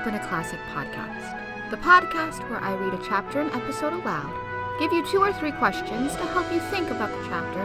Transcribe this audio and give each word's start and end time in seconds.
Open 0.00 0.14
a 0.14 0.28
Classic 0.28 0.58
podcast, 0.72 1.70
the 1.70 1.76
podcast 1.76 2.48
where 2.48 2.58
I 2.58 2.72
read 2.72 2.94
a 2.94 3.04
chapter 3.06 3.38
and 3.38 3.52
episode 3.52 3.92
aloud, 3.92 4.32
give 4.78 4.90
you 4.94 5.06
two 5.06 5.18
or 5.18 5.30
three 5.30 5.52
questions 5.52 6.16
to 6.16 6.24
help 6.28 6.50
you 6.50 6.58
think 6.58 6.88
about 6.90 7.10
the 7.10 7.28
chapter, 7.28 7.60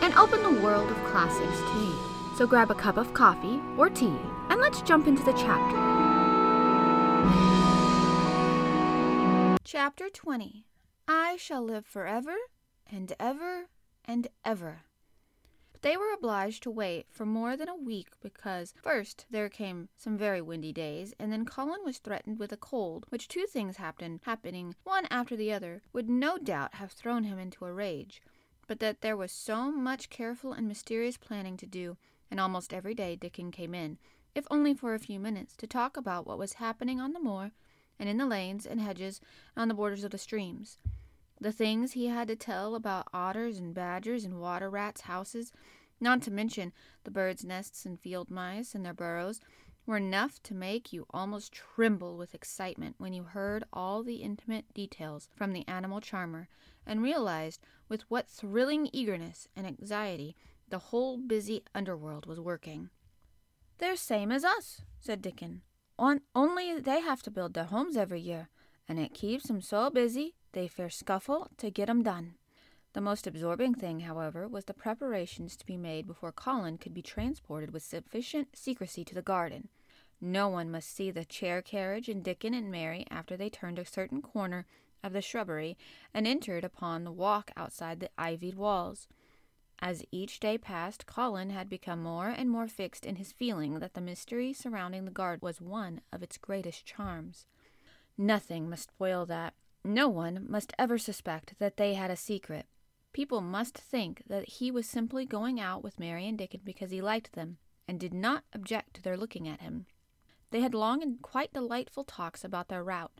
and 0.00 0.14
open 0.14 0.42
the 0.42 0.62
world 0.62 0.90
of 0.90 0.96
classics 1.04 1.58
to 1.58 1.78
you. 1.78 1.94
So 2.38 2.46
grab 2.46 2.70
a 2.70 2.74
cup 2.74 2.96
of 2.96 3.12
coffee 3.12 3.60
or 3.76 3.90
tea, 3.90 4.16
and 4.48 4.58
let's 4.58 4.80
jump 4.80 5.06
into 5.06 5.22
the 5.22 5.34
chapter. 5.34 5.76
Chapter 9.62 10.08
20 10.08 10.64
I 11.06 11.36
Shall 11.36 11.62
Live 11.62 11.84
Forever 11.84 12.36
and 12.90 13.12
Ever 13.20 13.66
and 14.06 14.28
Ever. 14.46 14.85
But 15.76 15.82
they 15.82 15.98
were 15.98 16.14
obliged 16.14 16.62
to 16.62 16.70
wait 16.70 17.04
for 17.10 17.26
more 17.26 17.54
than 17.54 17.68
a 17.68 17.76
week 17.76 18.08
because, 18.22 18.72
first, 18.82 19.26
there 19.28 19.50
came 19.50 19.90
some 19.94 20.16
very 20.16 20.40
windy 20.40 20.72
days, 20.72 21.12
and 21.18 21.30
then 21.30 21.44
Colin 21.44 21.84
was 21.84 21.98
threatened 21.98 22.38
with 22.38 22.50
a 22.50 22.56
cold, 22.56 23.04
which 23.10 23.28
two 23.28 23.44
things 23.44 23.76
happened, 23.76 24.20
happening 24.22 24.74
one 24.84 25.06
after 25.10 25.36
the 25.36 25.52
other, 25.52 25.82
would 25.92 26.08
no 26.08 26.38
doubt 26.38 26.76
have 26.76 26.92
thrown 26.92 27.24
him 27.24 27.38
into 27.38 27.66
a 27.66 27.74
rage. 27.74 28.22
But 28.66 28.80
that 28.80 29.02
there 29.02 29.18
was 29.18 29.30
so 29.30 29.70
much 29.70 30.08
careful 30.08 30.54
and 30.54 30.66
mysterious 30.66 31.18
planning 31.18 31.58
to 31.58 31.66
do, 31.66 31.98
and 32.30 32.40
almost 32.40 32.72
every 32.72 32.94
day 32.94 33.14
Dickon 33.14 33.50
came 33.50 33.74
in, 33.74 33.98
if 34.34 34.46
only 34.50 34.72
for 34.72 34.94
a 34.94 34.98
few 34.98 35.20
minutes, 35.20 35.54
to 35.56 35.66
talk 35.66 35.98
about 35.98 36.26
what 36.26 36.38
was 36.38 36.54
happening 36.54 37.02
on 37.02 37.12
the 37.12 37.20
moor, 37.20 37.52
and 37.98 38.08
in 38.08 38.16
the 38.16 38.24
lanes 38.24 38.64
and 38.64 38.80
hedges, 38.80 39.20
and 39.54 39.60
on 39.60 39.68
the 39.68 39.74
borders 39.74 40.04
of 40.04 40.10
the 40.10 40.16
streams. 40.16 40.78
The 41.40 41.52
things 41.52 41.92
he 41.92 42.06
had 42.06 42.28
to 42.28 42.36
tell 42.36 42.74
about 42.74 43.08
otters 43.12 43.58
and 43.58 43.74
badgers 43.74 44.24
and 44.24 44.40
water 44.40 44.70
rats' 44.70 45.02
houses, 45.02 45.52
not 46.00 46.22
to 46.22 46.30
mention 46.30 46.72
the 47.04 47.10
birds' 47.10 47.44
nests 47.44 47.84
and 47.84 48.00
field 48.00 48.30
mice 48.30 48.74
and 48.74 48.84
their 48.84 48.94
burrows, 48.94 49.40
were 49.84 49.98
enough 49.98 50.42
to 50.42 50.54
make 50.54 50.92
you 50.92 51.06
almost 51.10 51.52
tremble 51.52 52.16
with 52.16 52.34
excitement 52.34 52.96
when 52.98 53.12
you 53.12 53.22
heard 53.22 53.64
all 53.72 54.02
the 54.02 54.16
intimate 54.16 54.72
details 54.74 55.28
from 55.34 55.52
the 55.52 55.66
animal 55.68 56.00
charmer, 56.00 56.48
and 56.84 57.02
realized 57.02 57.60
with 57.88 58.02
what 58.10 58.28
thrilling 58.28 58.88
eagerness 58.92 59.46
and 59.54 59.66
anxiety 59.66 60.34
the 60.68 60.78
whole 60.78 61.18
busy 61.18 61.62
underworld 61.74 62.26
was 62.26 62.40
working. 62.40 62.90
They're 63.78 63.94
same 63.94 64.32
as 64.32 64.44
us, 64.44 64.82
said 64.98 65.22
Dickon. 65.22 65.62
On, 65.98 66.20
only 66.34 66.80
they 66.80 67.00
have 67.00 67.22
to 67.22 67.30
build 67.30 67.54
their 67.54 67.64
homes 67.64 67.96
every 67.96 68.20
year, 68.20 68.48
and 68.88 68.98
it 68.98 69.14
keeps 69.14 69.48
'em 69.48 69.60
so 69.60 69.90
busy 69.90 70.34
they 70.56 70.66
fair 70.66 70.88
scuffle 70.88 71.50
to 71.58 71.70
get 71.70 71.90
'em 71.90 72.02
done. 72.02 72.34
The 72.94 73.02
most 73.02 73.26
absorbing 73.26 73.74
thing, 73.74 74.00
however, 74.00 74.48
was 74.48 74.64
the 74.64 74.72
preparations 74.72 75.54
to 75.56 75.66
be 75.66 75.76
made 75.76 76.06
before 76.06 76.32
Colin 76.32 76.78
could 76.78 76.94
be 76.94 77.02
transported 77.02 77.72
with 77.72 77.82
sufficient 77.82 78.56
secrecy 78.56 79.04
to 79.04 79.14
the 79.14 79.20
garden. 79.20 79.68
No 80.18 80.48
one 80.48 80.70
must 80.70 80.88
see 80.88 81.10
the 81.10 81.26
chair 81.26 81.60
carriage 81.60 82.08
and 82.08 82.24
Dickon 82.24 82.54
and 82.54 82.70
Mary 82.70 83.06
after 83.10 83.36
they 83.36 83.50
turned 83.50 83.78
a 83.78 83.84
certain 83.84 84.22
corner 84.22 84.64
of 85.02 85.12
the 85.12 85.20
shrubbery 85.20 85.76
and 86.14 86.26
entered 86.26 86.64
upon 86.64 87.04
the 87.04 87.12
walk 87.12 87.50
outside 87.54 88.00
the 88.00 88.08
ivied 88.16 88.54
walls. 88.54 89.08
As 89.78 90.06
each 90.10 90.40
day 90.40 90.56
passed, 90.56 91.04
Colin 91.04 91.50
had 91.50 91.68
become 91.68 92.02
more 92.02 92.28
and 92.28 92.48
more 92.48 92.66
fixed 92.66 93.04
in 93.04 93.16
his 93.16 93.30
feeling 93.30 93.78
that 93.80 93.92
the 93.92 94.00
mystery 94.00 94.54
surrounding 94.54 95.04
the 95.04 95.10
garden 95.10 95.44
was 95.44 95.60
one 95.60 96.00
of 96.10 96.22
its 96.22 96.38
greatest 96.38 96.86
charms. 96.86 97.44
Nothing 98.16 98.70
must 98.70 98.88
spoil 98.88 99.26
that. 99.26 99.52
No 99.86 100.08
one 100.08 100.44
must 100.48 100.72
ever 100.80 100.98
suspect 100.98 101.54
that 101.60 101.76
they 101.76 101.94
had 101.94 102.10
a 102.10 102.16
secret. 102.16 102.66
People 103.12 103.40
must 103.40 103.78
think 103.78 104.24
that 104.26 104.48
he 104.48 104.68
was 104.68 104.84
simply 104.84 105.24
going 105.24 105.60
out 105.60 105.84
with 105.84 106.00
Mary 106.00 106.26
and 106.26 106.36
Dickon 106.36 106.62
because 106.64 106.90
he 106.90 107.00
liked 107.00 107.34
them, 107.34 107.58
and 107.86 108.00
did 108.00 108.12
not 108.12 108.42
object 108.52 108.94
to 108.94 109.02
their 109.02 109.16
looking 109.16 109.46
at 109.46 109.60
him. 109.60 109.86
They 110.50 110.60
had 110.60 110.74
long 110.74 111.04
and 111.04 111.22
quite 111.22 111.52
delightful 111.52 112.02
talks 112.02 112.42
about 112.42 112.66
their 112.66 112.82
route. 112.82 113.12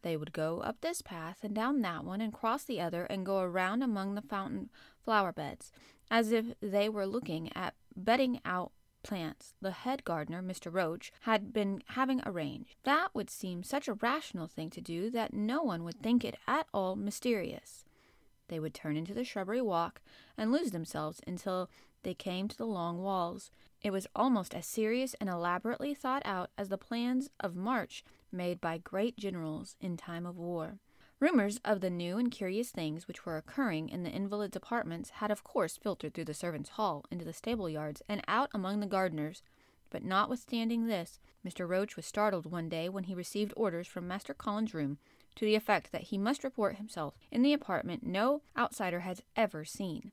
They 0.00 0.16
would 0.16 0.32
go 0.32 0.60
up 0.60 0.80
this 0.80 1.02
path 1.02 1.40
and 1.42 1.54
down 1.54 1.82
that 1.82 2.02
one 2.02 2.22
and 2.22 2.32
cross 2.32 2.64
the 2.64 2.80
other 2.80 3.04
and 3.04 3.26
go 3.26 3.40
around 3.40 3.82
among 3.82 4.14
the 4.14 4.22
fountain 4.22 4.70
flower 5.04 5.32
beds, 5.32 5.70
as 6.10 6.32
if 6.32 6.46
they 6.62 6.88
were 6.88 7.06
looking 7.06 7.54
at 7.54 7.74
bedding 7.94 8.40
out 8.46 8.72
plants 9.02 9.54
the 9.60 9.70
head 9.70 10.04
gardener, 10.04 10.42
Mr. 10.42 10.72
Roach, 10.72 11.12
had 11.20 11.52
been 11.52 11.82
having 11.88 12.22
arranged. 12.26 12.76
That 12.84 13.14
would 13.14 13.30
seem 13.30 13.62
such 13.62 13.88
a 13.88 13.94
rational 13.94 14.46
thing 14.46 14.70
to 14.70 14.80
do 14.80 15.10
that 15.10 15.32
no 15.32 15.62
one 15.62 15.84
would 15.84 16.00
think 16.00 16.24
it 16.24 16.36
at 16.46 16.66
all 16.72 16.96
mysterious. 16.96 17.84
They 18.48 18.58
would 18.60 18.74
turn 18.74 18.96
into 18.96 19.14
the 19.14 19.24
shrubbery 19.24 19.62
walk 19.62 20.00
and 20.36 20.50
lose 20.50 20.72
themselves 20.72 21.20
until 21.26 21.70
they 22.02 22.14
came 22.14 22.48
to 22.48 22.56
the 22.56 22.66
long 22.66 23.02
walls. 23.02 23.50
It 23.82 23.92
was 23.92 24.06
almost 24.14 24.54
as 24.54 24.66
serious 24.66 25.14
and 25.20 25.30
elaborately 25.30 25.94
thought 25.94 26.22
out 26.24 26.50
as 26.58 26.68
the 26.68 26.78
plans 26.78 27.30
of 27.38 27.54
march 27.54 28.04
made 28.32 28.60
by 28.60 28.78
great 28.78 29.16
generals 29.16 29.76
in 29.80 29.96
time 29.96 30.26
of 30.26 30.36
war. 30.36 30.80
Rumors 31.20 31.60
of 31.66 31.82
the 31.82 31.90
new 31.90 32.16
and 32.16 32.30
curious 32.30 32.70
things 32.70 33.06
which 33.06 33.26
were 33.26 33.36
occurring 33.36 33.90
in 33.90 34.04
the 34.04 34.10
invalids' 34.10 34.56
apartments 34.56 35.10
had 35.10 35.30
of 35.30 35.44
course 35.44 35.76
filtered 35.76 36.14
through 36.14 36.24
the 36.24 36.32
servants' 36.32 36.70
hall 36.70 37.04
into 37.10 37.26
the 37.26 37.34
stable 37.34 37.68
yards 37.68 38.00
and 38.08 38.22
out 38.26 38.48
among 38.54 38.80
the 38.80 38.86
gardeners. 38.86 39.42
But 39.90 40.02
notwithstanding 40.02 40.86
this, 40.86 41.20
Mr. 41.46 41.68
Roach 41.68 41.94
was 41.94 42.06
startled 42.06 42.46
one 42.46 42.70
day 42.70 42.88
when 42.88 43.04
he 43.04 43.14
received 43.14 43.52
orders 43.54 43.86
from 43.86 44.08
Master 44.08 44.32
Colin's 44.32 44.72
room 44.72 44.96
to 45.34 45.44
the 45.44 45.56
effect 45.56 45.92
that 45.92 46.04
he 46.04 46.16
must 46.16 46.42
report 46.42 46.76
himself 46.76 47.18
in 47.30 47.42
the 47.42 47.52
apartment 47.52 48.02
no 48.02 48.40
outsider 48.56 49.00
had 49.00 49.20
ever 49.36 49.62
seen, 49.62 50.12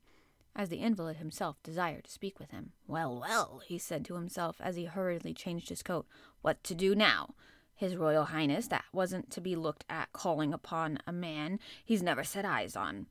as 0.57 0.67
the 0.67 0.81
invalid 0.81 1.17
himself 1.17 1.55
desired 1.63 2.03
to 2.03 2.11
speak 2.11 2.37
with 2.37 2.51
him. 2.51 2.73
Well, 2.85 3.21
well, 3.21 3.61
he 3.65 3.77
said 3.77 4.03
to 4.05 4.15
himself 4.15 4.57
as 4.59 4.75
he 4.75 4.85
hurriedly 4.85 5.33
changed 5.33 5.69
his 5.69 5.83
coat, 5.83 6.05
what 6.41 6.65
to 6.65 6.75
do 6.75 6.93
now? 6.95 7.33
His 7.77 7.95
Royal 7.95 8.25
Highness, 8.25 8.67
that 8.69 8.85
wasn't 8.91 9.29
to 9.29 9.39
be 9.39 9.55
looked 9.55 9.85
at 9.87 10.11
calling 10.11 10.51
upon 10.51 10.97
a 11.05 11.11
man 11.11 11.59
he's 11.85 12.01
never 12.01 12.23
set 12.23 12.43
eyes 12.43 12.75
on. 12.75 13.05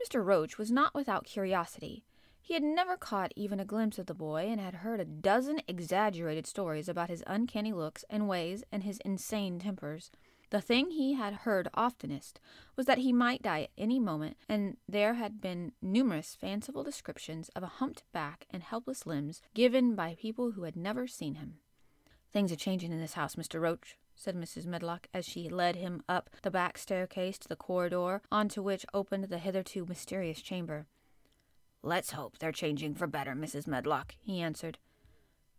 Mr. 0.00 0.22
Roach 0.22 0.58
was 0.58 0.70
not 0.70 0.94
without 0.94 1.24
curiosity. 1.24 2.04
He 2.42 2.52
had 2.52 2.62
never 2.62 2.98
caught 2.98 3.32
even 3.34 3.58
a 3.60 3.64
glimpse 3.64 3.98
of 3.98 4.04
the 4.04 4.14
boy, 4.14 4.46
and 4.48 4.60
had 4.60 4.74
heard 4.74 5.00
a 5.00 5.06
dozen 5.06 5.62
exaggerated 5.66 6.46
stories 6.46 6.86
about 6.86 7.08
his 7.08 7.24
uncanny 7.26 7.72
looks 7.72 8.04
and 8.10 8.28
ways 8.28 8.62
and 8.70 8.82
his 8.82 8.98
insane 9.06 9.58
tempers. 9.58 10.10
The 10.50 10.60
thing 10.60 10.90
he 10.90 11.14
had 11.14 11.32
heard 11.32 11.68
oftenest 11.72 12.40
was 12.76 12.84
that 12.86 12.98
he 12.98 13.14
might 13.14 13.40
die 13.40 13.62
at 13.62 13.70
any 13.78 13.98
moment, 13.98 14.36
and 14.48 14.76
there 14.86 15.14
had 15.14 15.40
been 15.40 15.72
numerous 15.80 16.34
fanciful 16.34 16.82
descriptions 16.82 17.48
of 17.56 17.62
a 17.62 17.78
humped 17.78 18.02
back 18.12 18.46
and 18.50 18.62
helpless 18.62 19.06
limbs 19.06 19.40
given 19.54 19.94
by 19.94 20.16
people 20.20 20.50
who 20.52 20.64
had 20.64 20.76
never 20.76 21.06
seen 21.06 21.36
him. 21.36 21.54
Things 22.32 22.52
are 22.52 22.56
changing 22.56 22.92
in 22.92 23.00
this 23.00 23.14
house, 23.14 23.36
Mr. 23.36 23.60
Roach, 23.60 23.96
said 24.20 24.36
Mrs. 24.36 24.66
Medlock 24.66 25.08
as 25.14 25.26
she 25.26 25.48
led 25.48 25.76
him 25.76 26.02
up 26.06 26.28
the 26.42 26.50
back 26.50 26.76
staircase 26.76 27.38
to 27.38 27.48
the 27.48 27.56
corridor 27.56 28.20
onto 28.30 28.60
which 28.60 28.84
opened 28.92 29.24
the 29.24 29.38
hitherto 29.38 29.86
mysterious 29.86 30.42
chamber. 30.42 30.86
Let's 31.82 32.10
hope 32.10 32.38
they're 32.38 32.52
changing 32.52 32.96
for 32.96 33.06
better, 33.06 33.32
Mrs. 33.32 33.66
Medlock, 33.66 34.14
he 34.20 34.42
answered. 34.42 34.76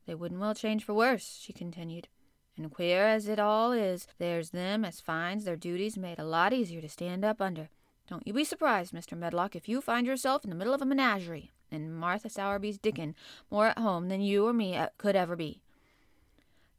They 0.05 0.13
wouldn't 0.13 0.39
well 0.39 0.53
change 0.53 0.83
for 0.83 0.93
worse, 0.93 1.39
she 1.41 1.53
continued. 1.53 2.07
And 2.55 2.71
queer 2.71 3.07
as 3.07 3.27
it 3.27 3.39
all 3.39 3.71
is, 3.71 4.07
there's 4.19 4.51
them 4.51 4.85
as 4.85 5.01
finds 5.01 5.43
their 5.43 5.55
duties 5.55 5.97
made 5.97 6.19
a 6.19 6.23
lot 6.23 6.53
easier 6.53 6.81
to 6.81 6.89
stand 6.89 7.25
up 7.25 7.41
under. 7.41 7.69
Don't 8.07 8.27
you 8.27 8.33
be 8.33 8.43
surprised, 8.43 8.93
Mr. 8.93 9.17
Medlock, 9.17 9.55
if 9.55 9.67
you 9.67 9.81
find 9.81 10.05
yourself 10.05 10.43
in 10.43 10.51
the 10.51 10.55
middle 10.55 10.75
of 10.75 10.83
a 10.83 10.85
menagerie, 10.85 11.51
and 11.71 11.95
Martha 11.95 12.29
Sowerby's 12.29 12.77
Dickon 12.77 13.15
more 13.49 13.67
at 13.67 13.79
home 13.79 14.09
than 14.09 14.21
you 14.21 14.45
or 14.45 14.53
me 14.53 14.75
uh, 14.75 14.89
could 14.99 15.15
ever 15.15 15.35
be. 15.35 15.61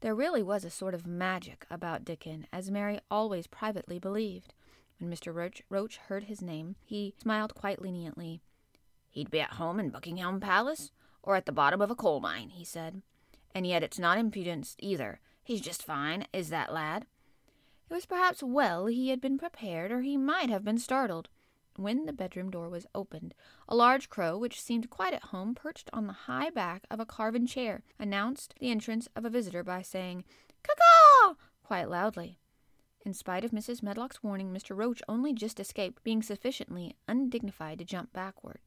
There 0.03 0.17
really 0.17 0.43
was 0.43 0.65
a 0.65 0.71
sort 0.71 0.95
of 0.95 1.07
magic 1.07 1.65
about 1.71 2.05
Dickon, 2.05 2.49
as 2.53 2.73
Mary 2.73 2.99
always 3.09 3.47
privately 3.47 4.01
believed. 4.01 4.53
When 4.99 5.09
Mr. 5.09 5.33
Roach, 5.33 5.63
Roach 5.71 5.97
heard 5.97 6.25
his 6.25 6.43
name, 6.43 6.75
he 6.85 7.15
smiled 7.23 7.55
quite 7.55 7.81
leniently. 7.81 8.43
He'd 9.11 9.31
be 9.31 9.41
at 9.41 9.55
home 9.55 9.79
in 9.79 9.91
Buckingham 9.91 10.41
Palace, 10.41 10.91
or 11.23 11.37
at 11.37 11.47
the 11.47 11.53
bottom 11.53 11.81
of 11.81 11.89
a 11.89 11.95
coal 11.95 12.19
mine, 12.19 12.49
he 12.49 12.65
said. 12.65 13.03
And 13.55 13.65
yet 13.65 13.85
it's 13.85 13.99
not 13.99 14.19
impudence 14.19 14.75
either. 14.81 15.21
He's 15.45 15.61
just 15.61 15.85
fine, 15.85 16.27
is 16.33 16.49
that 16.49 16.73
lad. 16.73 17.07
It 17.89 17.95
was 17.95 18.05
perhaps 18.05 18.43
well 18.43 18.87
he 18.87 19.11
had 19.11 19.21
been 19.21 19.39
prepared, 19.39 19.93
or 19.93 20.01
he 20.01 20.17
might 20.17 20.51
have 20.51 20.65
been 20.65 20.79
startled. 20.79 21.29
When 21.77 22.05
the 22.05 22.13
bedroom 22.13 22.51
door 22.51 22.69
was 22.69 22.87
opened, 22.95 23.35
a 23.67 23.75
large 23.75 24.11
crow, 24.11 24.37
which 24.37 24.61
seemed 24.61 24.91
quite 24.91 25.15
at 25.15 25.25
home, 25.25 25.55
perched 25.55 25.89
on 25.93 26.07
the 26.07 26.13
high 26.13 26.51
back 26.51 26.85
of 26.91 27.01
a 27.01 27.07
carven 27.07 27.47
chair, 27.47 27.83
announced 27.99 28.55
the 28.61 28.71
entrance 28.71 29.09
of 29.17 29.25
a 29.25 29.31
visitor 29.31 29.65
by 29.65 29.81
saying, 29.83 30.25
Caw 30.63 31.35
quite 31.63 31.89
loudly. 31.89 32.39
In 33.05 33.15
spite 33.15 33.45
of 33.45 33.51
Mrs. 33.51 33.83
Medlock's 33.83 34.23
warning, 34.23 34.53
Mr. 34.53 34.77
Roach 34.77 35.03
only 35.09 35.33
just 35.33 35.59
escaped 35.59 36.05
being 36.05 36.23
sufficiently 36.23 36.95
undignified 37.09 37.79
to 37.79 37.85
jump 37.85 38.13
backward. 38.13 38.61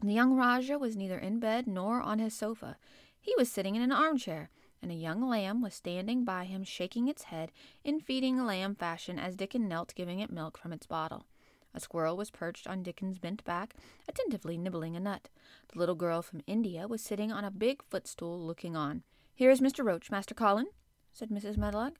The 0.00 0.12
young 0.12 0.34
Rajah 0.34 0.78
was 0.78 0.96
neither 0.96 1.18
in 1.18 1.40
bed 1.40 1.66
nor 1.66 2.00
on 2.00 2.20
his 2.20 2.34
sofa. 2.34 2.76
He 3.20 3.34
was 3.36 3.50
sitting 3.50 3.74
in 3.74 3.82
an 3.82 3.92
armchair, 3.92 4.50
and 4.80 4.90
a 4.90 4.94
young 4.94 5.28
lamb 5.28 5.62
was 5.62 5.74
standing 5.74 6.24
by 6.24 6.44
him, 6.44 6.64
shaking 6.64 7.08
its 7.08 7.24
head 7.24 7.52
in 7.84 8.00
feeding 8.00 8.44
lamb 8.44 8.74
fashion 8.74 9.18
as 9.18 9.36
Dickon 9.36 9.68
knelt 9.68 9.94
giving 9.94 10.20
it 10.20 10.32
milk 10.32 10.56
from 10.56 10.72
its 10.72 10.86
bottle. 10.86 11.26
A 11.74 11.80
squirrel 11.80 12.16
was 12.16 12.30
perched 12.30 12.66
on 12.66 12.82
Dickon's 12.82 13.18
bent 13.18 13.44
back, 13.44 13.74
attentively 14.08 14.58
nibbling 14.58 14.96
a 14.96 15.00
nut. 15.00 15.28
The 15.72 15.78
little 15.78 15.94
girl 15.94 16.22
from 16.22 16.42
India 16.46 16.86
was 16.86 17.02
sitting 17.02 17.32
on 17.32 17.44
a 17.44 17.50
big 17.50 17.82
footstool 17.82 18.38
looking 18.38 18.76
on. 18.76 19.02
Here 19.34 19.50
is 19.50 19.60
Mr. 19.60 19.84
Roach, 19.84 20.10
Master 20.10 20.34
Colin, 20.34 20.66
said 21.12 21.30
Mrs. 21.30 21.56
Medlock. 21.56 21.94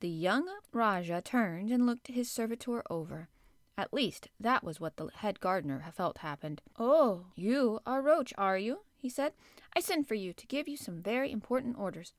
The 0.00 0.08
young 0.08 0.48
Rajah 0.72 1.22
turned 1.22 1.70
and 1.70 1.86
looked 1.86 2.08
his 2.08 2.30
servitor 2.30 2.82
over. 2.90 3.28
At 3.76 3.92
least, 3.92 4.28
that 4.38 4.62
was 4.62 4.78
what 4.78 4.96
the 4.96 5.08
head 5.16 5.40
gardener 5.40 5.84
felt 5.92 6.18
happened. 6.18 6.62
Oh, 6.78 7.26
you 7.34 7.80
are 7.84 8.00
Roach, 8.00 8.32
are 8.38 8.58
you? 8.58 8.80
he 8.96 9.08
said. 9.08 9.32
I 9.74 9.80
sent 9.80 10.06
for 10.06 10.14
you 10.14 10.32
to 10.32 10.46
give 10.46 10.68
you 10.68 10.76
some 10.76 11.02
very 11.02 11.32
important 11.32 11.76
orders. 11.78 12.14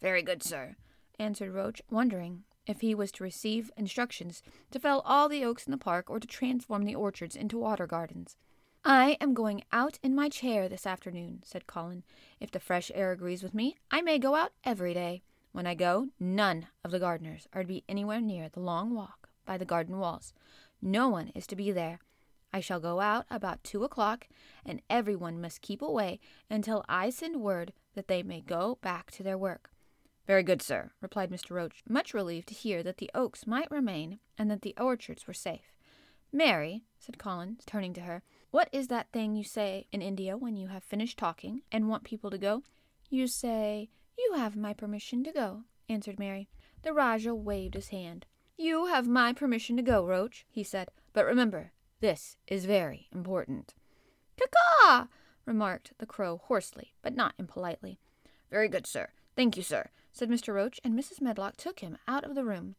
Very 0.00 0.22
good, 0.22 0.42
sir, 0.42 0.76
answered 1.18 1.52
Roach, 1.52 1.80
wondering 1.90 2.44
if 2.68 2.82
he 2.82 2.94
was 2.94 3.10
to 3.12 3.24
receive 3.24 3.72
instructions 3.76 4.42
to 4.70 4.78
fell 4.78 5.00
all 5.04 5.28
the 5.28 5.44
oaks 5.44 5.66
in 5.66 5.72
the 5.72 5.78
park 5.78 6.08
or 6.08 6.20
to 6.20 6.28
transform 6.28 6.84
the 6.84 6.94
orchards 6.94 7.34
into 7.34 7.58
water 7.58 7.86
gardens. 7.86 8.36
I 8.84 9.16
am 9.20 9.34
going 9.34 9.64
out 9.72 9.98
in 10.02 10.14
my 10.14 10.28
chair 10.28 10.68
this 10.68 10.86
afternoon, 10.86 11.42
said 11.44 11.66
Colin. 11.66 12.04
If 12.38 12.52
the 12.52 12.60
fresh 12.60 12.92
air 12.94 13.10
agrees 13.10 13.42
with 13.42 13.54
me, 13.54 13.76
I 13.90 14.02
may 14.02 14.18
go 14.18 14.34
out 14.34 14.52
every 14.64 14.94
day. 14.94 15.22
When 15.50 15.66
I 15.66 15.74
go, 15.74 16.08
none 16.20 16.68
of 16.84 16.90
the 16.90 17.00
gardeners 17.00 17.48
are 17.52 17.62
to 17.62 17.68
be 17.68 17.84
anywhere 17.88 18.20
near 18.20 18.48
the 18.48 18.60
long 18.60 18.94
walk 18.94 19.30
by 19.44 19.58
the 19.58 19.64
garden 19.64 19.98
walls. 19.98 20.32
No 20.80 21.08
one 21.08 21.28
is 21.34 21.46
to 21.48 21.56
be 21.56 21.72
there. 21.72 21.98
I 22.52 22.60
shall 22.60 22.80
go 22.80 23.00
out 23.00 23.26
about 23.30 23.64
two 23.64 23.84
o'clock, 23.84 24.28
and 24.64 24.80
everyone 24.88 25.40
must 25.40 25.60
keep 25.60 25.82
away 25.82 26.20
until 26.48 26.84
I 26.88 27.10
send 27.10 27.42
word 27.42 27.72
that 27.94 28.08
they 28.08 28.22
may 28.22 28.40
go 28.40 28.78
back 28.80 29.10
to 29.12 29.22
their 29.22 29.36
work. 29.36 29.70
Very 30.28 30.42
good, 30.42 30.60
sir, 30.60 30.90
replied 31.00 31.30
Mr. 31.30 31.52
Roach, 31.52 31.82
much 31.88 32.12
relieved 32.12 32.48
to 32.48 32.54
hear 32.54 32.82
that 32.82 32.98
the 32.98 33.10
oaks 33.14 33.46
might 33.46 33.70
remain 33.70 34.20
and 34.36 34.50
that 34.50 34.60
the 34.60 34.74
orchards 34.78 35.26
were 35.26 35.32
safe. 35.32 35.72
Mary, 36.30 36.84
said 36.98 37.16
Colin, 37.16 37.56
turning 37.64 37.94
to 37.94 38.02
her, 38.02 38.22
what 38.50 38.68
is 38.70 38.88
that 38.88 39.10
thing 39.10 39.34
you 39.34 39.42
say 39.42 39.86
in 39.90 40.02
India 40.02 40.36
when 40.36 40.54
you 40.54 40.68
have 40.68 40.84
finished 40.84 41.16
talking 41.16 41.62
and 41.72 41.88
want 41.88 42.04
people 42.04 42.30
to 42.30 42.36
go? 42.36 42.62
You 43.08 43.26
say, 43.26 43.88
You 44.18 44.34
have 44.36 44.54
my 44.54 44.74
permission 44.74 45.24
to 45.24 45.32
go, 45.32 45.62
answered 45.88 46.18
Mary. 46.18 46.50
The 46.82 46.92
Rajah 46.92 47.34
waved 47.34 47.74
his 47.74 47.88
hand. 47.88 48.26
You 48.58 48.86
have 48.86 49.08
my 49.08 49.32
permission 49.32 49.76
to 49.78 49.82
go, 49.82 50.04
Roach, 50.04 50.44
he 50.50 50.62
said, 50.62 50.88
but 51.14 51.24
remember, 51.24 51.72
this 52.00 52.36
is 52.46 52.66
very 52.66 53.08
important. 53.12 53.74
Caw 54.88 55.06
remarked 55.46 55.92
the 55.98 56.06
crow 56.06 56.38
hoarsely, 56.44 56.92
but 57.02 57.14
not 57.14 57.34
impolitely. 57.38 57.98
Very 58.50 58.68
good, 58.68 58.86
sir. 58.86 59.08
Thank 59.36 59.56
you, 59.56 59.62
sir, 59.62 59.90
said 60.12 60.28
Mr. 60.30 60.54
Roach, 60.54 60.80
and 60.82 60.98
Mrs. 60.98 61.20
Medlock 61.20 61.56
took 61.56 61.80
him 61.80 61.98
out 62.06 62.24
of 62.24 62.34
the 62.34 62.44
room. 62.44 62.76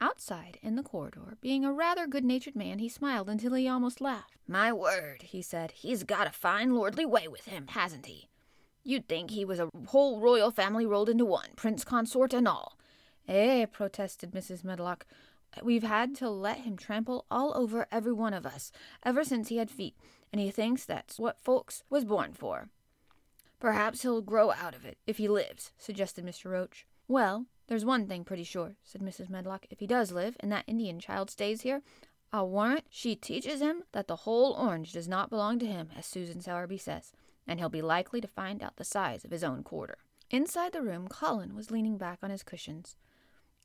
Outside, 0.00 0.58
in 0.62 0.76
the 0.76 0.82
corridor, 0.82 1.36
being 1.40 1.64
a 1.64 1.72
rather 1.72 2.06
good 2.06 2.24
natured 2.24 2.56
man, 2.56 2.78
he 2.78 2.88
smiled 2.88 3.28
until 3.28 3.54
he 3.54 3.68
almost 3.68 4.00
laughed. 4.00 4.34
My 4.46 4.72
word, 4.72 5.22
he 5.22 5.40
said, 5.40 5.70
he's 5.72 6.02
got 6.02 6.26
a 6.26 6.32
fine 6.32 6.74
lordly 6.74 7.06
way 7.06 7.28
with 7.28 7.46
him, 7.46 7.68
hasn't 7.68 8.06
he? 8.06 8.28
You'd 8.82 9.08
think 9.08 9.30
he 9.30 9.44
was 9.44 9.60
a 9.60 9.70
whole 9.86 10.20
royal 10.20 10.50
family 10.50 10.84
rolled 10.84 11.08
into 11.08 11.24
one, 11.24 11.50
prince 11.56 11.84
consort 11.84 12.34
and 12.34 12.46
all. 12.46 12.76
Eh, 13.26 13.64
protested 13.66 14.32
Mrs. 14.32 14.62
Medlock. 14.62 15.06
We've 15.62 15.84
had 15.84 16.14
to 16.16 16.28
let 16.28 16.58
him 16.58 16.76
trample 16.76 17.24
all 17.30 17.56
over 17.56 17.86
every 17.90 18.12
one 18.12 18.34
of 18.34 18.44
us, 18.44 18.72
ever 19.02 19.24
since 19.24 19.48
he 19.48 19.56
had 19.56 19.70
feet, 19.70 19.96
and 20.32 20.40
he 20.40 20.50
thinks 20.50 20.84
that's 20.84 21.18
what 21.18 21.40
folks 21.40 21.84
was 21.88 22.04
born 22.04 22.32
for. 22.32 22.68
Perhaps 23.64 24.02
he'll 24.02 24.20
grow 24.20 24.52
out 24.52 24.74
of 24.74 24.84
it, 24.84 24.98
if 25.06 25.16
he 25.16 25.26
lives, 25.26 25.72
suggested 25.78 26.22
Mr. 26.22 26.50
Roach. 26.50 26.86
Well, 27.08 27.46
there's 27.66 27.82
one 27.82 28.06
thing 28.06 28.22
pretty 28.22 28.44
sure, 28.44 28.76
said 28.84 29.00
Mrs. 29.00 29.30
Medlock. 29.30 29.64
If 29.70 29.80
he 29.80 29.86
does 29.86 30.12
live, 30.12 30.36
and 30.40 30.52
that 30.52 30.64
Indian 30.66 31.00
child 31.00 31.30
stays 31.30 31.62
here, 31.62 31.80
I'll 32.30 32.50
warrant 32.50 32.84
she 32.90 33.16
teaches 33.16 33.62
him 33.62 33.84
that 33.92 34.06
the 34.06 34.16
whole 34.16 34.52
orange 34.52 34.92
does 34.92 35.08
not 35.08 35.30
belong 35.30 35.58
to 35.60 35.66
him, 35.66 35.88
as 35.96 36.04
Susan 36.04 36.42
Sowerby 36.42 36.76
says, 36.76 37.12
and 37.46 37.58
he'll 37.58 37.70
be 37.70 37.80
likely 37.80 38.20
to 38.20 38.28
find 38.28 38.62
out 38.62 38.76
the 38.76 38.84
size 38.84 39.24
of 39.24 39.30
his 39.30 39.42
own 39.42 39.62
quarter. 39.62 39.96
Inside 40.30 40.74
the 40.74 40.82
room, 40.82 41.08
Colin 41.08 41.54
was 41.54 41.70
leaning 41.70 41.96
back 41.96 42.18
on 42.22 42.28
his 42.28 42.42
cushions. 42.42 42.96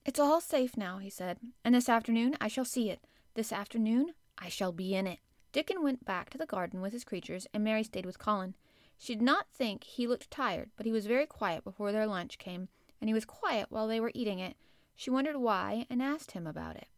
It's 0.05 0.17
all 0.17 0.39
safe 0.39 0.77
now, 0.77 0.99
he 0.99 1.09
said, 1.09 1.39
and 1.65 1.75
this 1.75 1.89
afternoon 1.89 2.37
I 2.39 2.47
shall 2.47 2.63
see 2.63 2.89
it. 2.89 3.01
This 3.33 3.51
afternoon 3.51 4.13
I 4.37 4.47
shall 4.47 4.71
be 4.71 4.95
in 4.95 5.07
it. 5.07 5.19
Dickon 5.51 5.83
went 5.83 6.05
back 6.05 6.29
to 6.29 6.37
the 6.37 6.45
garden 6.45 6.79
with 6.79 6.93
his 6.93 7.03
creatures, 7.03 7.47
and 7.53 7.65
Mary 7.65 7.83
stayed 7.83 8.05
with 8.05 8.17
Colin. 8.17 8.55
She 9.01 9.15
did 9.15 9.23
not 9.23 9.47
think 9.49 9.85
he 9.85 10.05
looked 10.05 10.29
tired, 10.29 10.71
but 10.75 10.85
he 10.85 10.91
was 10.91 11.07
very 11.07 11.25
quiet 11.25 11.63
before 11.63 11.93
their 11.93 12.05
lunch 12.05 12.37
came, 12.37 12.67
and 12.99 13.09
he 13.09 13.13
was 13.13 13.23
quiet 13.23 13.67
while 13.69 13.87
they 13.87 14.01
were 14.01 14.11
eating 14.13 14.39
it. 14.39 14.57
She 14.93 15.09
wondered 15.09 15.37
why, 15.37 15.87
and 15.89 16.01
asked 16.01 16.31
him 16.31 16.45
about 16.45 16.75
it. 16.75 16.89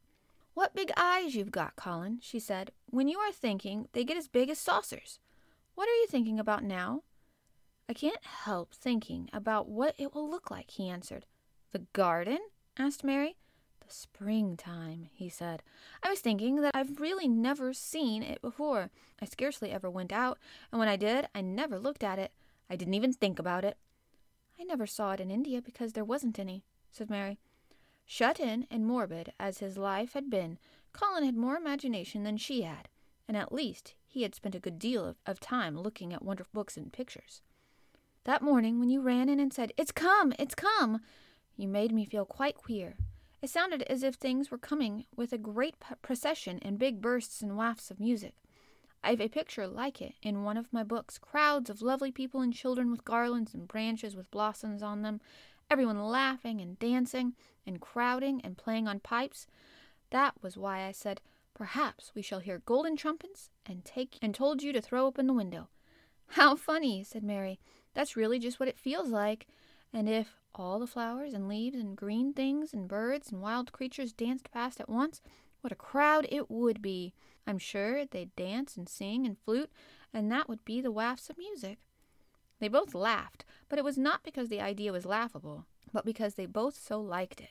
What 0.56 0.76
big 0.76 0.92
eyes 0.98 1.36
you've 1.36 1.52
got, 1.52 1.76
Colin, 1.76 2.18
she 2.20 2.40
said. 2.40 2.72
When 2.88 3.08
you 3.08 3.20
are 3.20 3.32
thinking, 3.32 3.88
they 3.94 4.04
get 4.04 4.18
as 4.18 4.28
big 4.28 4.50
as 4.50 4.58
saucers. 4.58 5.20
What 5.76 5.88
are 5.88 5.94
you 5.94 6.08
thinking 6.08 6.40
about 6.40 6.64
now? 6.64 7.04
I 7.88 7.94
can't 7.94 8.26
help 8.26 8.74
thinking 8.74 9.30
about 9.32 9.70
what 9.70 9.94
it 10.00 10.16
will 10.16 10.30
look 10.30 10.50
like, 10.50 10.72
he 10.72 10.90
answered. 10.90 11.28
The 11.72 11.86
garden? 11.94 12.40
asked 12.78 13.04
Mary. 13.04 13.38
Springtime, 13.92 15.10
he 15.14 15.30
said. 15.30 15.64
I 16.04 16.10
was 16.10 16.20
thinking 16.20 16.62
that 16.62 16.76
I've 16.76 17.00
really 17.00 17.28
never 17.28 17.74
seen 17.74 18.24
it 18.24 18.42
before. 18.42 18.90
I 19.22 19.26
scarcely 19.26 19.72
ever 19.72 19.90
went 19.90 20.12
out, 20.12 20.38
and 20.72 20.80
when 20.80 20.88
I 20.88 20.96
did, 20.96 21.28
I 21.36 21.42
never 21.42 21.80
looked 21.80 22.04
at 22.04 22.20
it. 22.20 22.32
I 22.70 22.76
didn't 22.76 22.94
even 22.94 23.14
think 23.14 23.40
about 23.40 23.66
it. 23.66 23.78
I 24.60 24.64
never 24.64 24.88
saw 24.88 25.12
it 25.12 25.20
in 25.20 25.32
India 25.32 25.62
because 25.62 25.94
there 25.94 26.06
wasn't 26.06 26.40
any, 26.40 26.64
said 26.92 27.10
Mary. 27.10 27.40
Shut 28.06 28.40
in 28.40 28.68
and 28.70 28.86
morbid 28.86 29.34
as 29.40 29.60
his 29.60 29.78
life 29.78 30.14
had 30.14 30.30
been, 30.30 30.58
Colin 30.94 31.24
had 31.24 31.36
more 31.36 31.56
imagination 31.56 32.24
than 32.24 32.38
she 32.38 32.64
had, 32.64 32.90
and 33.28 33.38
at 33.38 33.54
least 33.54 33.96
he 34.08 34.24
had 34.24 34.36
spent 34.36 34.56
a 34.56 34.60
good 34.60 34.78
deal 34.78 35.06
of, 35.06 35.16
of 35.26 35.40
time 35.40 35.78
looking 35.78 36.14
at 36.14 36.24
wonderful 36.24 36.52
books 36.54 36.78
and 36.78 36.92
pictures. 36.92 37.42
That 38.26 38.42
morning, 38.42 38.80
when 38.80 38.90
you 38.90 39.02
ran 39.02 39.30
in 39.30 39.40
and 39.40 39.54
said, 39.54 39.74
It's 39.78 39.92
come! 39.92 40.34
It's 40.38 40.56
come! 40.56 41.02
you 41.56 41.68
made 41.68 41.92
me 41.92 42.06
feel 42.06 42.26
quite 42.26 42.56
queer. 42.56 42.96
It 43.42 43.50
sounded 43.50 43.82
as 43.84 44.04
if 44.04 44.16
things 44.16 44.52
were 44.52 44.58
coming 44.58 45.06
with 45.16 45.34
a 45.34 45.38
great 45.38 45.76
procession 46.02 46.60
and 46.62 46.78
big 46.78 47.02
bursts 47.02 47.42
and 47.42 47.58
wafts 47.58 47.90
of 47.90 48.00
music. 48.00 48.36
I've 49.04 49.22
a 49.22 49.30
picture 49.30 49.66
like 49.66 50.00
it 50.00 50.14
in 50.22 50.44
one 50.44 50.58
of 50.58 50.72
my 50.72 50.84
books 50.84 51.18
crowds 51.18 51.70
of 51.70 51.82
lovely 51.82 52.12
people 52.12 52.42
and 52.42 52.54
children 52.54 52.92
with 52.92 53.04
garlands 53.04 53.56
and 53.56 53.68
branches 53.68 54.16
with 54.16 54.30
blossoms 54.30 54.84
on 54.84 55.02
them, 55.02 55.22
everyone 55.72 56.00
laughing 56.00 56.62
and 56.62 56.78
dancing 56.78 57.34
and 57.66 57.82
crowding 57.82 58.42
and 58.44 58.58
playing 58.58 58.88
on 58.88 59.00
pipes. 59.00 59.48
That 60.12 60.36
was 60.44 60.56
why 60.56 60.84
I 60.84 60.92
said, 60.92 61.20
Perhaps 61.56 62.12
we 62.14 62.22
shall 62.22 62.40
hear 62.40 62.62
golden 62.66 62.96
trumpets 62.96 63.50
and 63.66 63.84
take 63.84 64.18
and 64.22 64.36
told 64.36 64.62
you 64.62 64.72
to 64.74 64.82
throw 64.82 65.06
open 65.06 65.28
the 65.28 65.34
window. 65.34 65.70
How 66.28 66.56
funny, 66.56 67.04
said 67.04 67.24
Mary. 67.24 67.60
That's 67.94 68.16
really 68.16 68.40
just 68.40 68.60
what 68.60 68.70
it 68.70 68.80
feels 68.80 69.10
like. 69.10 69.48
And 69.92 70.08
if 70.08 70.41
all 70.56 70.80
the 70.80 70.88
flowers 70.88 71.34
and 71.34 71.48
leaves 71.48 71.78
and 71.78 71.96
green 71.96 72.34
things 72.34 72.74
and 72.74 72.88
birds 72.88 73.32
and 73.32 73.42
wild 73.42 73.72
creatures 73.72 74.14
danced 74.14 74.52
past 74.52 74.80
at 74.80 74.90
once, 74.90 75.22
what 75.62 75.72
a 75.72 75.76
crowd 75.76 76.28
it 76.30 76.50
would 76.50 76.82
be. 76.82 77.14
I'm 77.48 77.58
sure 77.58 78.06
they'd 78.06 78.36
dance 78.36 78.78
and 78.78 78.88
sing 78.88 79.26
and 79.26 79.38
flute, 79.38 79.72
and 80.14 80.32
that 80.32 80.50
would 80.50 80.64
be 80.66 80.82
the 80.82 80.92
wafts 80.92 81.30
of 81.30 81.38
music. 81.38 81.80
They 82.60 82.68
both 82.68 82.94
laughed, 82.94 83.46
but 83.70 83.80
it 83.80 83.86
was 83.86 83.98
not 83.98 84.24
because 84.24 84.50
the 84.50 84.62
idea 84.62 84.92
was 84.92 85.06
laughable, 85.06 85.66
but 85.92 86.06
because 86.06 86.36
they 86.36 86.46
both 86.46 86.76
so 86.76 87.02
liked 87.02 87.42
it. 87.42 87.50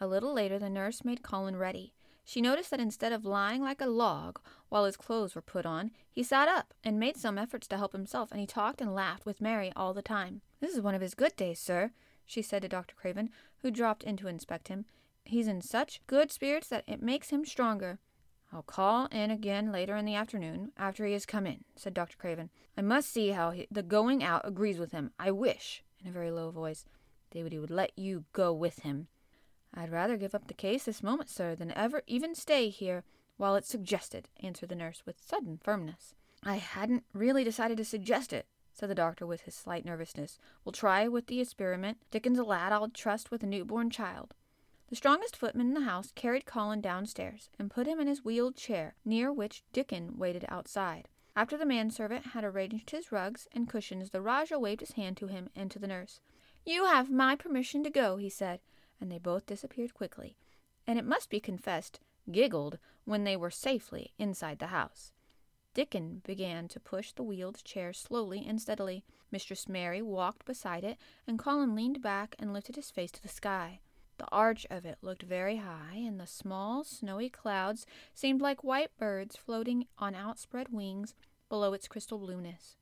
A 0.00 0.06
little 0.06 0.32
later, 0.32 0.58
the 0.58 0.70
nurse 0.70 1.04
made 1.04 1.22
Colin 1.22 1.56
ready. 1.56 1.92
She 2.24 2.40
noticed 2.40 2.70
that 2.70 2.80
instead 2.80 3.12
of 3.12 3.24
lying 3.24 3.62
like 3.62 3.80
a 3.80 3.86
log 3.86 4.40
while 4.68 4.84
his 4.84 4.96
clothes 4.96 5.34
were 5.34 5.42
put 5.42 5.66
on, 5.66 5.90
he 6.10 6.22
sat 6.22 6.48
up 6.48 6.74
and 6.84 6.98
made 6.98 7.16
some 7.16 7.38
efforts 7.38 7.66
to 7.68 7.76
help 7.76 7.92
himself, 7.92 8.30
and 8.30 8.40
he 8.40 8.46
talked 8.46 8.80
and 8.80 8.94
laughed 8.94 9.26
with 9.26 9.40
Mary 9.40 9.72
all 9.74 9.92
the 9.92 10.02
time. 10.02 10.42
This 10.60 10.74
is 10.74 10.80
one 10.80 10.94
of 10.94 11.00
his 11.00 11.14
good 11.14 11.34
days, 11.36 11.58
sir, 11.58 11.90
she 12.26 12.42
said 12.42 12.62
to 12.62 12.68
Dr. 12.68 12.94
Craven, 12.94 13.30
who 13.58 13.70
dropped 13.70 14.04
in 14.04 14.16
to 14.18 14.28
inspect 14.28 14.68
him. 14.68 14.84
He's 15.24 15.48
in 15.48 15.60
such 15.60 16.00
good 16.06 16.30
spirits 16.30 16.68
that 16.68 16.84
it 16.86 17.02
makes 17.02 17.30
him 17.30 17.44
stronger. 17.44 17.98
I'll 18.52 18.62
call 18.62 19.06
in 19.06 19.30
again 19.30 19.70
later 19.70 19.96
in 19.96 20.04
the 20.04 20.14
afternoon, 20.14 20.72
after 20.76 21.04
he 21.06 21.12
has 21.12 21.26
come 21.26 21.46
in, 21.46 21.64
said 21.76 21.94
Dr. 21.94 22.16
Craven. 22.16 22.50
I 22.76 22.82
must 22.82 23.10
see 23.12 23.28
how 23.28 23.50
he, 23.50 23.66
the 23.70 23.82
going 23.82 24.24
out 24.24 24.42
agrees 24.44 24.78
with 24.78 24.92
him. 24.92 25.12
I 25.18 25.30
wish, 25.30 25.82
in 26.02 26.08
a 26.08 26.12
very 26.12 26.30
low 26.30 26.50
voice, 26.50 26.84
David 27.30 27.58
would 27.60 27.70
let 27.70 27.96
you 27.96 28.24
go 28.32 28.52
with 28.52 28.80
him. 28.80 29.06
I'd 29.74 29.90
rather 29.90 30.16
give 30.16 30.34
up 30.34 30.48
the 30.48 30.54
case 30.54 30.84
this 30.84 31.02
moment, 31.02 31.30
sir, 31.30 31.54
than 31.54 31.72
ever 31.72 32.02
even 32.06 32.34
stay 32.34 32.68
here 32.68 33.04
while 33.36 33.54
it's 33.56 33.68
suggested, 33.68 34.28
answered 34.42 34.68
the 34.68 34.74
nurse 34.74 35.02
with 35.06 35.24
sudden 35.24 35.58
firmness. 35.62 36.14
I 36.42 36.56
hadn't 36.56 37.04
really 37.12 37.44
decided 37.44 37.76
to 37.78 37.84
suggest 37.84 38.32
it, 38.32 38.46
said 38.72 38.88
the 38.88 38.94
doctor 38.94 39.26
with 39.26 39.42
his 39.42 39.54
slight 39.54 39.84
nervousness. 39.84 40.38
We'll 40.64 40.72
try 40.72 41.06
with 41.08 41.26
the 41.26 41.40
experiment. 41.40 41.98
Dickon's 42.10 42.38
a 42.38 42.44
lad 42.44 42.72
I'll 42.72 42.88
trust 42.88 43.30
with 43.30 43.42
a 43.42 43.46
newborn 43.46 43.90
child. 43.90 44.34
The 44.88 44.96
strongest 44.96 45.36
footman 45.36 45.68
in 45.68 45.74
the 45.74 45.82
house 45.82 46.12
carried 46.14 46.46
Colin 46.46 46.80
downstairs 46.80 47.48
and 47.58 47.70
put 47.70 47.86
him 47.86 48.00
in 48.00 48.08
his 48.08 48.24
wheeled 48.24 48.56
chair, 48.56 48.96
near 49.04 49.32
which 49.32 49.62
Dickon 49.72 50.18
waited 50.18 50.44
outside. 50.48 51.08
After 51.36 51.56
the 51.56 51.64
manservant 51.64 52.26
had 52.26 52.42
arranged 52.42 52.90
his 52.90 53.12
rugs 53.12 53.46
and 53.52 53.68
cushions, 53.68 54.10
the 54.10 54.20
Rajah 54.20 54.58
waved 54.58 54.80
his 54.80 54.92
hand 54.92 55.16
to 55.18 55.28
him 55.28 55.48
and 55.54 55.70
to 55.70 55.78
the 55.78 55.86
nurse. 55.86 56.20
You 56.66 56.86
have 56.86 57.08
my 57.08 57.36
permission 57.36 57.84
to 57.84 57.90
go, 57.90 58.16
he 58.16 58.28
said, 58.28 58.60
and 59.00 59.10
they 59.10 59.18
both 59.18 59.46
disappeared 59.46 59.94
quickly, 59.94 60.36
and 60.86 60.98
it 60.98 61.04
must 61.04 61.30
be 61.30 61.40
confessed, 61.40 62.00
giggled 62.30 62.78
when 63.04 63.24
they 63.24 63.36
were 63.36 63.50
safely 63.50 64.12
inside 64.18 64.58
the 64.58 64.68
house. 64.68 65.12
Dickon 65.72 66.20
began 66.24 66.66
to 66.68 66.80
push 66.80 67.12
the 67.12 67.22
wheeled 67.22 67.62
chair 67.64 67.92
slowly 67.92 68.44
and 68.46 68.60
steadily. 68.60 69.04
Mistress 69.30 69.68
Mary 69.68 70.02
walked 70.02 70.44
beside 70.44 70.82
it, 70.82 70.98
and 71.26 71.38
Colin 71.38 71.76
leaned 71.76 72.02
back 72.02 72.34
and 72.38 72.52
lifted 72.52 72.76
his 72.76 72.90
face 72.90 73.12
to 73.12 73.22
the 73.22 73.28
sky. 73.28 73.80
The 74.18 74.28
arch 74.30 74.66
of 74.68 74.84
it 74.84 74.98
looked 75.00 75.22
very 75.22 75.56
high, 75.56 75.94
and 75.94 76.20
the 76.20 76.26
small, 76.26 76.84
snowy 76.84 77.30
clouds 77.30 77.86
seemed 78.12 78.42
like 78.42 78.64
white 78.64 78.94
birds 78.98 79.36
floating 79.36 79.86
on 79.96 80.14
outspread 80.14 80.68
wings 80.70 81.14
below 81.48 81.72
its 81.72 81.88
crystal 81.88 82.18
blueness. 82.18 82.76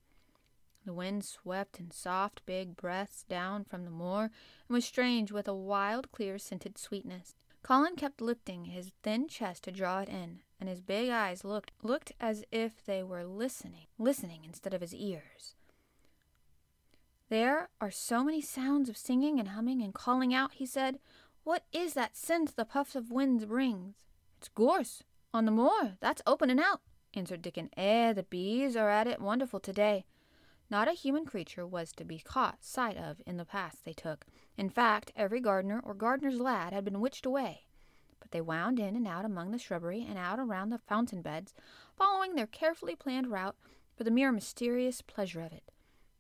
The 0.85 0.93
wind 0.93 1.25
swept 1.25 1.81
in 1.81 1.91
soft, 1.91 2.47
big 2.47 2.77
breaths 2.77 3.25
down 3.29 3.65
from 3.65 3.85
the 3.85 3.91
moor 3.91 4.25
and 4.25 4.75
was 4.75 4.85
strange 4.85 5.31
with 5.31 5.49
a 5.49 5.55
wild, 5.55 6.11
clear, 6.13 6.39
scented 6.39 6.79
sweetness. 6.79 7.35
Colin 7.63 7.97
kept 7.97 8.21
lifting 8.21 8.67
his 8.67 8.93
thin 9.03 9.29
chest 9.29 9.65
to 9.65 9.73
draw 9.73 10.01
it 10.01 10.09
in, 10.09 10.41
and 10.61 10.69
his 10.69 10.81
big 10.81 11.11
eyes 11.11 11.45
looked 11.45 11.73
looked 11.83 12.13
as 12.21 12.45
if 12.51 12.85
they 12.85 13.03
were 13.03 13.25
listening, 13.25 13.87
listening 13.99 14.45
instead 14.45 14.73
of 14.73 14.81
his 14.81 14.95
ears. 14.95 15.55
There 17.29 17.69
are 17.81 17.91
so 17.91 18.25
many 18.25 18.41
sounds 18.41 18.89
of 18.89 18.97
singing 18.97 19.39
and 19.39 19.49
humming 19.51 19.83
and 19.83 19.93
calling 19.93 20.33
out, 20.33 20.53
he 20.55 20.65
said. 20.65 20.99
What 21.45 21.65
is 21.73 21.95
that 21.95 22.17
scent 22.17 22.57
the 22.57 22.65
puffs 22.65 22.97
of 22.97 23.11
wind 23.11 23.47
brings? 23.49 23.97
It's 24.39 24.49
gorse 24.49 25.03
on 25.35 25.45
the 25.45 25.51
moor. 25.51 25.97
That's 26.01 26.23
opening 26.27 26.59
out, 26.59 26.81
answered 27.13 27.43
Dickon. 27.43 27.71
Eh, 27.77 28.13
the 28.13 28.23
bees 28.23 28.77
are 28.77 28.89
at 28.89 29.07
it 29.07 29.21
wonderful 29.21 29.61
today. 29.61 30.05
Not 30.71 30.89
a 30.89 30.93
human 30.93 31.25
creature 31.25 31.67
was 31.67 31.93
to 31.93 32.05
be 32.05 32.19
caught 32.19 32.63
sight 32.63 32.97
of 32.97 33.23
in 33.27 33.39
the 33.39 33.45
paths 33.47 33.81
they 33.83 33.95
took. 33.95 34.27
In 34.57 34.69
fact, 34.69 35.13
every 35.17 35.41
gardener 35.41 35.81
or 35.83 35.95
gardener's 35.95 36.41
lad 36.41 36.73
had 36.73 36.85
been 36.85 37.01
witched 37.01 37.25
away. 37.25 37.63
But 38.21 38.33
they 38.33 38.41
wound 38.41 38.79
in 38.79 38.95
and 38.95 39.07
out 39.07 39.25
among 39.25 39.51
the 39.51 39.59
shrubbery 39.59 40.05
and 40.07 40.19
out 40.19 40.39
around 40.39 40.69
the 40.69 40.79
fountain 40.79 41.23
beds, 41.23 41.55
following 41.97 42.35
their 42.35 42.47
carefully 42.47 42.95
planned 42.95 43.31
route 43.31 43.57
for 43.97 44.05
the 44.05 44.11
mere 44.11 44.31
mysterious 44.31 45.01
pleasure 45.01 45.41
of 45.41 45.53
it. 45.53 45.71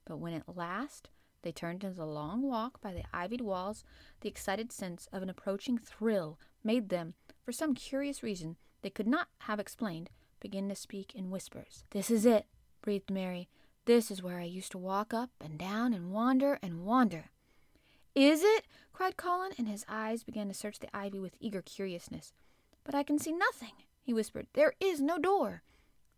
But 0.06 0.16
when 0.16 0.32
at 0.32 0.56
last 0.56 1.10
they 1.42 1.52
turned 1.52 1.84
into 1.84 1.96
the 1.96 2.06
long 2.06 2.42
walk 2.42 2.80
by 2.80 2.94
the 2.94 3.04
ivied 3.12 3.42
walls, 3.42 3.84
the 4.20 4.28
excited 4.28 4.72
sense 4.72 5.08
of 5.12 5.22
an 5.22 5.28
approaching 5.28 5.76
thrill 5.76 6.38
made 6.64 6.88
them, 6.88 7.14
for 7.44 7.52
some 7.52 7.74
curious 7.74 8.22
reason 8.22 8.56
they 8.82 8.90
could 8.90 9.06
not 9.06 9.28
have 9.40 9.60
explained, 9.60 10.08
begin 10.40 10.68
to 10.68 10.74
speak 10.74 11.14
in 11.14 11.30
whispers. 11.30 11.84
This 11.90 12.10
is 12.10 12.24
it, 12.24 12.46
breathed 12.80 13.10
Mary. 13.10 13.48
This 13.88 14.10
is 14.10 14.22
where 14.22 14.38
I 14.38 14.44
used 14.44 14.72
to 14.72 14.78
walk 14.78 15.14
up 15.14 15.30
and 15.40 15.58
down 15.58 15.94
and 15.94 16.12
wander 16.12 16.58
and 16.60 16.84
wander. 16.84 17.30
Is 18.14 18.42
it? 18.42 18.66
cried 18.92 19.16
Colin, 19.16 19.52
and 19.56 19.66
his 19.66 19.86
eyes 19.88 20.22
began 20.22 20.46
to 20.48 20.52
search 20.52 20.78
the 20.78 20.94
ivy 20.94 21.18
with 21.18 21.38
eager 21.40 21.62
curiousness. 21.62 22.34
But 22.84 22.94
I 22.94 23.02
can 23.02 23.18
see 23.18 23.32
nothing, 23.32 23.72
he 24.02 24.12
whispered. 24.12 24.46
There 24.52 24.74
is 24.78 25.00
no 25.00 25.16
door. 25.16 25.62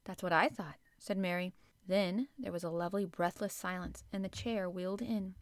That's 0.03 0.21
what 0.21 0.33
I 0.33 0.49
thought, 0.49 0.79
said 0.99 1.17
Mary. 1.17 1.53
Then 1.87 2.27
there 2.37 2.50
was 2.50 2.65
a 2.65 2.71
lovely 2.71 3.05
breathless 3.05 3.55
silence, 3.55 4.03
and 4.12 4.25
the 4.25 4.29
chair 4.29 4.69
wheeled 4.69 5.00
in. 5.00 5.37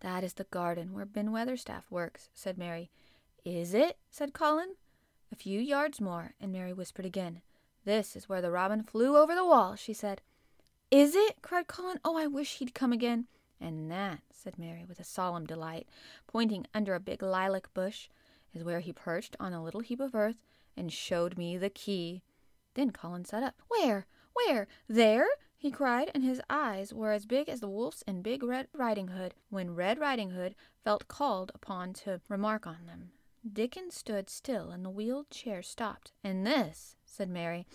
That 0.00 0.22
is 0.22 0.34
the 0.34 0.44
garden 0.44 0.92
where 0.92 1.06
Ben 1.06 1.30
Weatherstaff 1.30 1.84
works, 1.88 2.28
said 2.34 2.58
Mary. 2.58 2.90
Is 3.46 3.72
it? 3.72 3.96
said 4.10 4.34
Colin. 4.34 4.74
A 5.32 5.36
few 5.36 5.58
yards 5.58 6.02
more, 6.02 6.34
and 6.38 6.52
Mary 6.52 6.74
whispered 6.74 7.06
again. 7.06 7.40
This 7.86 8.14
is 8.14 8.28
where 8.28 8.42
the 8.42 8.50
robin 8.50 8.82
flew 8.82 9.16
over 9.16 9.34
the 9.34 9.46
wall, 9.46 9.74
she 9.74 9.94
said. 9.94 10.20
Is 10.90 11.16
it? 11.16 11.42
cried 11.42 11.66
Colin. 11.66 11.98
Oh, 12.04 12.16
I 12.16 12.26
wish 12.26 12.58
he'd 12.58 12.74
come 12.74 12.92
again. 12.92 13.26
And 13.60 13.90
that, 13.90 14.20
said 14.30 14.58
Mary 14.58 14.84
with 14.86 15.00
a 15.00 15.04
solemn 15.04 15.46
delight, 15.46 15.88
pointing 16.26 16.66
under 16.74 16.94
a 16.94 17.00
big 17.00 17.22
lilac 17.22 17.72
bush, 17.74 18.08
is 18.54 18.62
where 18.62 18.80
he 18.80 18.92
perched 18.92 19.36
on 19.40 19.52
a 19.52 19.62
little 19.62 19.80
heap 19.80 20.00
of 20.00 20.14
earth 20.14 20.36
and 20.76 20.92
showed 20.92 21.36
me 21.36 21.56
the 21.56 21.70
key. 21.70 22.22
Then 22.74 22.90
Colin 22.90 23.24
sat 23.24 23.42
up. 23.42 23.62
Where? 23.68 24.06
Where? 24.34 24.68
There? 24.88 25.26
he 25.56 25.70
cried, 25.70 26.10
and 26.14 26.22
his 26.22 26.40
eyes 26.50 26.92
were 26.92 27.12
as 27.12 27.24
big 27.24 27.48
as 27.48 27.60
the 27.60 27.68
wolf's 27.68 28.02
in 28.02 28.22
Big 28.22 28.42
Red 28.42 28.68
Riding 28.72 29.08
Hood 29.08 29.34
when 29.48 29.74
Red 29.74 29.98
Riding 29.98 30.30
Hood 30.30 30.54
felt 30.84 31.08
called 31.08 31.50
upon 31.54 31.94
to 31.94 32.20
remark 32.28 32.66
on 32.66 32.86
them. 32.86 33.10
Dickon 33.50 33.90
stood 33.90 34.28
still, 34.28 34.70
and 34.70 34.84
the 34.84 34.90
wheeled 34.90 35.30
chair 35.30 35.62
stopped. 35.62 36.12
And 36.22 36.46
this, 36.46 36.96
said 37.04 37.30
Mary, 37.30 37.66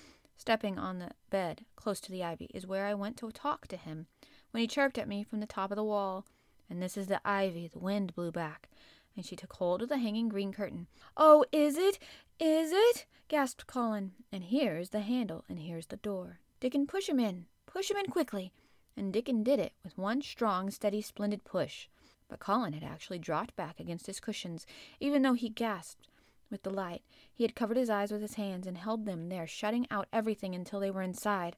stepping 0.42 0.80
on 0.80 0.98
the 0.98 1.12
bed 1.30 1.66
close 1.76 2.00
to 2.02 2.12
the 2.12 2.24
ivy, 2.24 2.50
is 2.52 2.66
where 2.66 2.88
I 2.88 2.96
went 2.96 3.16
to 3.18 3.30
talk 3.32 3.68
to 3.68 3.78
him 3.78 4.08
when 4.50 4.62
he 4.62 4.68
chirped 4.68 4.98
at 4.98 5.08
me 5.08 5.24
from 5.24 5.40
the 5.40 5.46
top 5.46 5.72
of 5.72 5.76
the 5.76 5.84
wall. 5.84 6.26
And 6.68 6.82
this 6.82 6.98
is 6.98 7.08
the 7.08 7.22
ivy 7.24 7.68
the 7.68 7.80
wind 7.80 8.16
blew 8.16 8.32
back. 8.32 8.68
And 9.16 9.24
she 9.24 9.36
took 9.36 9.54
hold 9.54 9.84
of 9.84 9.90
the 9.90 10.00
hanging 10.00 10.30
green 10.30 10.52
curtain. 10.52 10.88
Oh, 11.16 11.46
is 11.52 11.78
it? 11.78 12.00
Is 12.40 12.72
it? 12.72 13.06
gasped 13.28 13.68
Colin. 13.68 14.14
And 14.32 14.46
here's 14.46 14.90
the 14.90 15.02
handle, 15.02 15.44
and 15.48 15.60
here's 15.60 15.88
the 15.88 15.98
door. 15.98 16.40
Dickon, 16.60 16.88
push 16.88 17.08
him 17.08 17.20
in, 17.20 17.46
Push 17.68 17.92
him 17.92 17.98
in 17.98 18.08
quickly. 18.08 18.52
And 18.98 19.14
Dickon 19.14 19.44
did 19.44 19.60
it 19.60 19.74
with 19.84 19.98
one 19.98 20.22
strong, 20.22 20.70
steady, 20.72 21.02
splendid 21.02 21.46
push. 21.46 21.88
But 22.28 22.40
Colin 22.40 22.74
had 22.74 22.84
actually 22.84 23.20
dropped 23.20 23.56
back 23.56 23.80
against 23.80 24.08
his 24.08 24.20
cushions, 24.20 24.66
even 25.00 25.22
though 25.22 25.34
he 25.34 25.50
gasped 25.50 26.08
with 26.52 26.64
delight. 26.64 27.02
He 27.34 27.44
had 27.44 27.56
covered 27.56 27.78
his 27.78 27.90
eyes 27.90 28.12
with 28.12 28.22
his 28.22 28.36
hands 28.36 28.68
and 28.68 28.78
held 28.78 29.06
them 29.06 29.30
there, 29.30 29.48
shutting 29.48 29.88
out 29.90 30.08
everything 30.12 30.54
until 30.54 30.80
they 30.80 30.92
were 30.92 31.02
inside. 31.02 31.56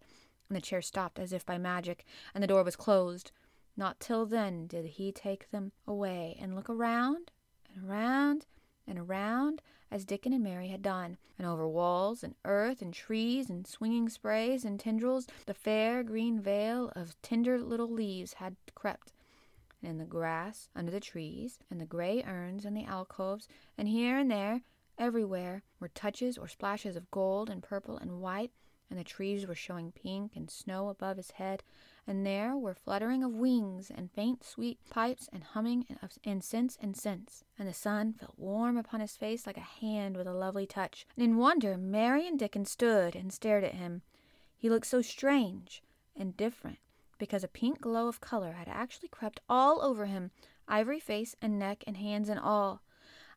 And 0.48 0.56
the 0.56 0.62
chair 0.62 0.82
stopped 0.82 1.20
as 1.20 1.34
if 1.34 1.46
by 1.46 1.58
magic, 1.58 2.06
and 2.34 2.44
the 2.44 2.48
door 2.48 2.64
was 2.64 2.76
closed. 2.76 3.32
Not 3.76 4.00
till 4.00 4.26
then 4.26 4.68
did 4.68 4.86
he 4.86 5.12
take 5.12 5.50
them 5.50 5.72
away 5.88 6.38
and 6.40 6.56
look 6.56 6.70
around 6.70 7.32
and 7.74 7.90
around 7.90 8.46
and 8.88 9.00
around 9.00 9.62
as 9.90 10.06
Dickon 10.06 10.34
and 10.34 10.44
Mary 10.44 10.70
had 10.70 10.82
done, 10.82 11.18
and 11.38 11.46
over 11.48 11.68
walls 11.68 12.24
and 12.24 12.34
earth 12.46 12.82
and 12.82 12.94
trees 12.94 13.50
and 13.50 13.68
swinging 13.68 14.10
sprays 14.10 14.66
and 14.66 14.80
tendrils 14.80 15.28
the 15.46 15.54
fair 15.54 16.02
green 16.02 16.40
veil 16.40 16.92
of 16.96 17.20
tender 17.22 17.60
little 17.60 17.90
leaves 17.90 18.34
had 18.34 18.56
crept. 18.74 19.14
And 19.82 19.92
in 19.92 19.98
the 20.00 20.06
grass 20.06 20.70
under 20.76 20.92
the 20.92 21.00
trees, 21.00 21.60
and 21.70 21.80
the 21.80 21.86
gray 21.86 22.24
urns 22.24 22.66
in 22.66 22.74
the 22.74 22.86
alcoves, 22.86 23.48
and 23.78 23.88
here 23.88 24.18
and 24.18 24.32
there, 24.32 24.62
everywhere, 24.98 25.64
were 25.80 25.88
touches 25.88 26.38
or 26.38 26.48
splashes 26.48 26.96
of 26.96 27.12
gold 27.12 27.50
and 27.50 27.64
purple 27.64 27.98
and 27.98 28.22
white, 28.22 28.52
and 28.90 29.00
the 29.00 29.04
trees 29.04 29.48
were 29.48 29.56
showing 29.56 29.92
pink 29.92 30.36
and 30.36 30.52
snow 30.52 30.90
above 30.90 31.18
his 31.18 31.32
head, 31.32 31.64
and 32.06 32.26
there 32.26 32.56
were 32.56 32.76
fluttering 32.76 33.24
of 33.24 33.34
wings 33.34 33.90
and 33.90 34.12
faint 34.12 34.44
sweet 34.44 34.78
pipes 34.92 35.28
and 35.34 35.44
humming 35.44 35.84
of 36.04 36.12
incense 36.24 36.78
and 36.80 36.96
scents, 36.96 37.44
and 37.58 37.68
the 37.68 37.74
sun 37.74 38.14
felt 38.14 38.38
warm 38.38 38.78
upon 38.78 39.00
his 39.00 39.18
face 39.18 39.48
like 39.48 39.58
a 39.58 39.62
hand 39.62 40.16
with 40.16 40.28
a 40.28 40.34
lovely 40.34 40.68
touch. 40.68 41.08
And 41.16 41.24
in 41.24 41.38
wonder 41.38 41.76
Mary 41.76 42.28
and 42.28 42.38
Dickon 42.38 42.66
stood 42.66 43.16
and 43.16 43.34
stared 43.34 43.64
at 43.64 43.74
him. 43.74 44.04
He 44.56 44.70
looked 44.70 44.86
so 44.86 45.02
strange 45.02 45.82
and 46.16 46.38
different 46.38 46.78
because 47.18 47.44
a 47.44 47.48
pink 47.48 47.82
glow 47.82 48.08
of 48.08 48.22
color 48.22 48.52
had 48.52 48.68
actually 48.68 49.10
crept 49.10 49.42
all 49.50 49.82
over 49.82 50.06
him, 50.06 50.30
ivory 50.68 51.00
face 51.00 51.36
and 51.42 51.58
neck 51.58 51.84
and 51.88 51.98
hands 51.98 52.30
and 52.30 52.40
all. 52.40 52.83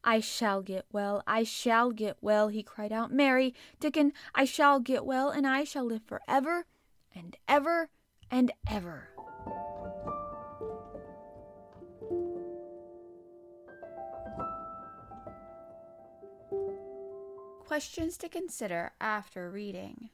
I 0.08 0.20
shall 0.20 0.62
get 0.62 0.86
well, 0.92 1.24
I 1.26 1.42
shall 1.42 1.90
get 1.90 2.16
well, 2.20 2.46
he 2.46 2.62
cried 2.62 2.92
out. 2.92 3.12
Mary, 3.12 3.52
Dickon, 3.80 4.12
I 4.36 4.44
shall 4.44 4.78
get 4.78 5.04
well, 5.04 5.30
and 5.30 5.44
I 5.48 5.64
shall 5.64 5.84
live 5.84 6.02
forever 6.06 6.64
and 7.12 7.36
ever 7.48 7.90
and 8.30 8.52
ever. 8.70 9.08
Questions 17.66 18.16
to 18.18 18.28
consider 18.28 18.92
after 19.00 19.50
reading. 19.50 20.10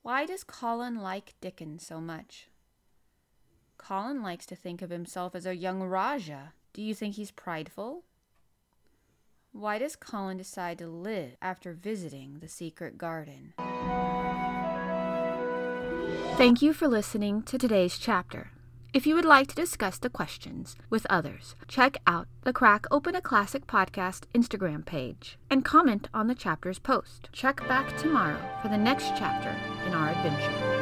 Why 0.00 0.24
does 0.24 0.44
Colin 0.44 1.02
like 1.02 1.34
Dickon 1.42 1.78
so 1.78 2.00
much? 2.00 2.48
Colin 3.76 4.22
likes 4.22 4.46
to 4.46 4.56
think 4.56 4.80
of 4.80 4.88
himself 4.88 5.34
as 5.34 5.44
a 5.44 5.54
young 5.54 5.82
Rajah. 5.82 6.54
Do 6.72 6.80
you 6.80 6.94
think 6.94 7.16
he's 7.16 7.30
prideful? 7.30 8.04
Why 9.58 9.78
does 9.78 9.96
Colin 9.96 10.36
decide 10.36 10.78
to 10.78 10.86
live 10.86 11.32
after 11.42 11.72
visiting 11.72 12.38
the 12.38 12.46
secret 12.46 12.96
garden? 12.96 13.54
Thank 16.36 16.62
you 16.62 16.72
for 16.72 16.86
listening 16.86 17.42
to 17.42 17.58
today's 17.58 17.98
chapter. 17.98 18.52
If 18.94 19.04
you 19.04 19.16
would 19.16 19.24
like 19.24 19.48
to 19.48 19.56
discuss 19.56 19.98
the 19.98 20.10
questions 20.10 20.76
with 20.90 21.08
others, 21.10 21.56
check 21.66 21.96
out 22.06 22.28
the 22.42 22.52
Crack 22.52 22.86
Open 22.92 23.16
a 23.16 23.20
Classic 23.20 23.66
podcast 23.66 24.26
Instagram 24.32 24.86
page 24.86 25.36
and 25.50 25.64
comment 25.64 26.08
on 26.14 26.28
the 26.28 26.36
chapter's 26.36 26.78
post. 26.78 27.28
Check 27.32 27.66
back 27.66 27.98
tomorrow 27.98 28.38
for 28.62 28.68
the 28.68 28.78
next 28.78 29.08
chapter 29.18 29.50
in 29.88 29.92
our 29.92 30.10
adventure. 30.10 30.77